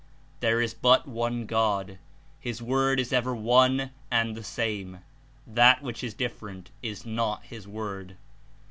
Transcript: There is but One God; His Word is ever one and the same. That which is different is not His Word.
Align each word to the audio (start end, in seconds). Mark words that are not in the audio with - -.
There 0.39 0.59
is 0.61 0.73
but 0.73 1.07
One 1.07 1.45
God; 1.45 1.99
His 2.39 2.59
Word 2.59 2.99
is 2.99 3.13
ever 3.13 3.35
one 3.35 3.91
and 4.09 4.35
the 4.35 4.43
same. 4.43 5.01
That 5.45 5.83
which 5.83 6.03
is 6.03 6.15
different 6.15 6.71
is 6.81 7.05
not 7.05 7.43
His 7.43 7.67
Word. 7.67 8.17